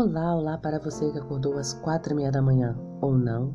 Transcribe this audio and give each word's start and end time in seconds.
Olá, 0.00 0.36
olá 0.36 0.56
para 0.56 0.78
você 0.78 1.10
que 1.10 1.18
acordou 1.18 1.58
às 1.58 1.74
quatro 1.74 2.12
e 2.12 2.14
meia 2.16 2.30
da 2.30 2.40
manhã, 2.40 2.78
ou 3.00 3.18
não. 3.18 3.52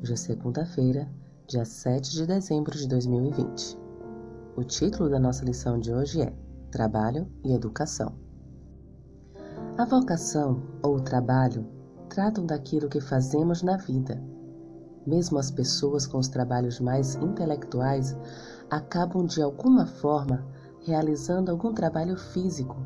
Hoje 0.00 0.12
é 0.12 0.16
segunda-feira, 0.16 1.10
dia 1.48 1.64
7 1.64 2.12
de 2.12 2.26
dezembro 2.28 2.78
de 2.78 2.86
2020. 2.86 3.76
O 4.54 4.62
título 4.62 5.10
da 5.10 5.18
nossa 5.18 5.44
lição 5.44 5.80
de 5.80 5.92
hoje 5.92 6.22
é 6.22 6.32
Trabalho 6.70 7.26
e 7.42 7.52
Educação. 7.52 8.14
A 9.76 9.84
vocação 9.84 10.62
ou 10.80 10.98
o 10.98 11.00
trabalho 11.00 11.66
tratam 12.08 12.46
daquilo 12.46 12.88
que 12.88 13.00
fazemos 13.00 13.60
na 13.60 13.76
vida. 13.76 14.22
Mesmo 15.04 15.40
as 15.40 15.50
pessoas 15.50 16.06
com 16.06 16.18
os 16.18 16.28
trabalhos 16.28 16.78
mais 16.78 17.16
intelectuais 17.16 18.16
acabam 18.70 19.26
de 19.26 19.42
alguma 19.42 19.86
forma 19.86 20.46
realizando 20.82 21.50
algum 21.50 21.74
trabalho 21.74 22.16
físico 22.16 22.76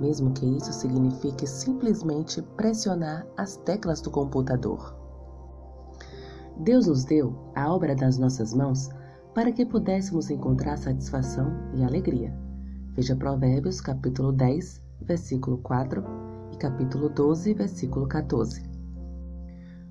mesmo 0.00 0.32
que 0.32 0.46
isso 0.46 0.72
signifique 0.72 1.46
simplesmente 1.46 2.42
pressionar 2.56 3.26
as 3.36 3.56
teclas 3.58 4.00
do 4.00 4.10
computador. 4.10 4.94
Deus 6.58 6.86
nos 6.86 7.04
deu 7.04 7.34
a 7.54 7.72
obra 7.72 7.94
das 7.94 8.18
nossas 8.18 8.54
mãos 8.54 8.88
para 9.34 9.50
que 9.50 9.66
pudéssemos 9.66 10.30
encontrar 10.30 10.78
satisfação 10.78 11.52
e 11.74 11.82
alegria. 11.82 12.32
Veja 12.92 13.16
Provérbios 13.16 13.80
capítulo 13.80 14.30
10, 14.30 14.80
versículo 15.00 15.58
4 15.58 16.04
e 16.52 16.56
capítulo 16.56 17.08
12, 17.08 17.54
versículo 17.54 18.06
14. 18.06 18.62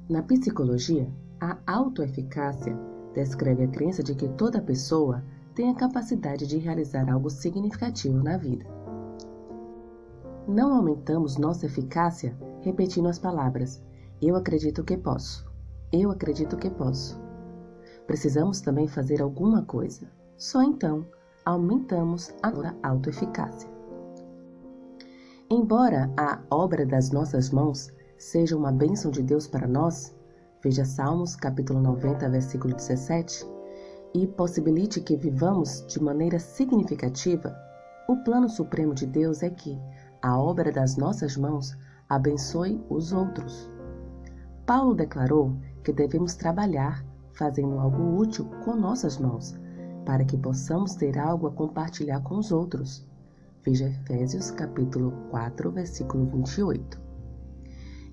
Na 0.10 0.24
psicologia, 0.24 1.10
a 1.42 1.58
autoeficácia 1.68 2.78
descreve 3.14 3.64
a 3.64 3.68
crença 3.68 4.02
de 4.02 4.16
que 4.16 4.30
toda 4.30 4.62
pessoa 4.62 5.24
tem 5.54 5.70
a 5.70 5.76
capacidade 5.76 6.48
de 6.48 6.58
realizar 6.58 7.10
algo 7.10 7.30
significativo 7.30 8.24
na 8.24 8.38
vida. 8.38 8.83
Não 10.48 10.74
aumentamos 10.74 11.38
nossa 11.38 11.66
eficácia 11.66 12.36
repetindo 12.62 13.08
as 13.08 13.20
palavras 13.20 13.82
eu 14.22 14.38
acredito 14.38 14.84
que 14.84 14.96
posso. 14.96 15.46
Eu 15.92 16.10
acredito 16.10 16.56
que 16.56 16.70
posso. 16.70 17.20
Precisamos 18.08 18.62
também 18.62 18.88
fazer 18.88 19.22
alguma 19.22 19.64
coisa. 19.64 20.10
Só 20.38 20.64
então 20.64 21.06
aumentamos 21.46 22.34
a 22.42 22.50
nossa 22.50 22.76
autoeficácia. 22.82 23.70
Embora 25.50 26.10
a 26.18 26.42
obra 26.50 26.86
das 26.86 27.12
nossas 27.12 27.50
mãos 27.50 27.92
seja 28.18 28.56
uma 28.56 28.72
bênção 28.72 29.12
de 29.12 29.22
Deus 29.22 29.46
para 29.46 29.68
nós, 29.68 30.16
veja 30.64 30.86
Salmos 30.86 31.36
capítulo 31.36 31.82
90, 31.82 32.30
versículo 32.30 32.74
17, 32.74 33.46
e 34.14 34.26
possibilite 34.26 35.02
que 35.02 35.18
vivamos 35.18 35.86
de 35.86 36.02
maneira 36.02 36.40
significativa, 36.40 37.54
o 38.08 38.16
plano 38.24 38.48
supremo 38.48 38.94
de 38.94 39.06
Deus 39.06 39.44
é 39.44 39.50
que, 39.50 39.78
a 40.24 40.40
obra 40.40 40.72
das 40.72 40.96
nossas 40.96 41.36
mãos 41.36 41.78
abençoe 42.08 42.82
os 42.90 43.12
outros. 43.12 43.70
Paulo 44.66 44.96
declarou 44.96 45.54
que 45.84 45.92
devemos 45.92 46.34
trabalhar 46.34 47.06
fazendo 47.34 47.78
algo 47.78 48.18
útil 48.18 48.50
com 48.64 48.74
nossas 48.74 49.18
mãos, 49.18 49.54
para 50.06 50.24
que 50.24 50.38
possamos 50.38 50.96
ter 50.96 51.20
algo 51.20 51.48
a 51.48 51.52
compartilhar 51.52 52.22
com 52.22 52.38
os 52.38 52.54
outros. 52.54 53.06
Veja 53.66 53.86
Efésios 53.86 54.50
capítulo 54.50 55.12
4, 55.30 55.70
versículo 55.72 56.26
28. 56.28 57.02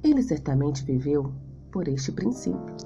Ele 0.02 0.22
certamente 0.24 0.84
viveu 0.84 1.32
por 1.70 1.86
este 1.86 2.10
princípio. 2.10 2.76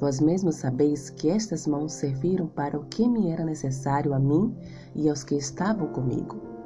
Vós 0.00 0.18
mesmos 0.18 0.56
sabeis 0.56 1.10
que 1.10 1.30
estas 1.30 1.64
mãos 1.64 1.92
serviram 1.92 2.48
para 2.48 2.76
o 2.76 2.86
que 2.86 3.08
me 3.08 3.30
era 3.30 3.44
necessário 3.44 4.12
a 4.14 4.18
mim 4.18 4.52
e 4.96 5.08
aos 5.08 5.22
que 5.22 5.36
estavam 5.36 5.92
comigo 5.92 6.57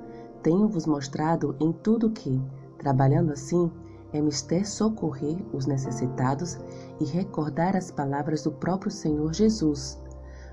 tenho-vos 0.43 0.87
mostrado 0.87 1.57
em 1.61 1.73
tudo 1.73 2.11
que, 2.11 2.41
trabalhando 2.79 3.33
assim, 3.33 3.71
é 4.13 4.21
mister 4.21 4.69
socorrer 4.69 5.39
os 5.55 5.67
necessitados 5.67 6.59
e 7.01 7.05
recordar 7.05 7.77
as 7.77 7.91
palavras 7.91 8.43
do 8.43 8.53
próprio 8.53 8.91
Senhor 8.91 9.33
Jesus. 9.33 10.01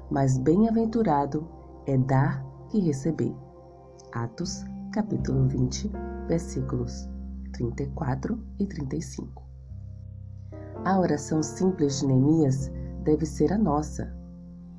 Mas 0.10 0.38
bem-aventurado 0.38 1.48
é 1.86 1.98
dar 1.98 2.44
que 2.70 2.80
receber. 2.80 3.36
Atos, 4.14 4.64
capítulo 4.94 5.48
20, 5.48 5.92
versículos 6.28 7.10
34 7.54 8.40
e 8.60 8.66
35. 8.66 9.44
A 10.86 10.98
oração 10.98 11.44
simples 11.44 12.00
de 12.00 12.08
Neemias 12.08 12.72
deve 13.04 13.26
ser 13.26 13.52
a 13.52 13.58
nossa, 13.58 14.16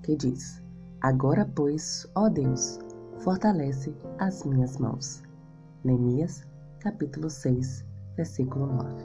que 0.02 0.16
diz: 0.16 0.62
Agora, 1.02 1.48
pois, 1.54 2.06
ó 2.14 2.28
Deus, 2.28 2.78
fortalece 3.20 3.94
as 4.18 4.44
minhas 4.44 4.78
mãos. 4.78 5.22
Neemias, 5.84 6.42
capítulo 6.78 7.28
6, 7.28 7.84
versículo 8.16 8.66
9. 8.66 9.04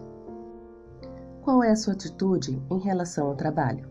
Qual 1.41 1.63
é 1.63 1.71
a 1.71 1.75
sua 1.75 1.93
atitude 1.93 2.61
em 2.71 2.79
relação 2.79 3.27
ao 3.27 3.35
trabalho? 3.35 3.87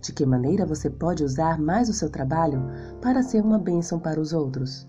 De 0.00 0.12
que 0.12 0.26
maneira 0.26 0.66
você 0.66 0.90
pode 0.90 1.24
usar 1.24 1.58
mais 1.58 1.88
o 1.88 1.92
seu 1.92 2.10
trabalho 2.10 2.62
para 3.00 3.22
ser 3.22 3.42
uma 3.42 3.58
bênção 3.58 3.98
para 3.98 4.20
os 4.20 4.32
outros? 4.32 4.86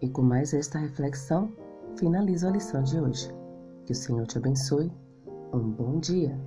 E 0.00 0.08
com 0.08 0.22
mais 0.22 0.54
esta 0.54 0.78
reflexão, 0.78 1.52
finalizo 1.96 2.46
a 2.46 2.50
lição 2.50 2.82
de 2.82 3.00
hoje. 3.00 3.28
Que 3.84 3.92
o 3.92 3.96
Senhor 3.96 4.26
te 4.26 4.38
abençoe. 4.38 4.92
Um 5.52 5.70
bom 5.70 5.98
dia. 5.98 6.38